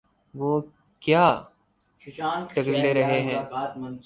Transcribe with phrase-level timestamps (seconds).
[0.35, 0.61] وہ
[1.01, 1.25] کیا
[2.49, 3.41] ٹکر لے رہے ہیں؟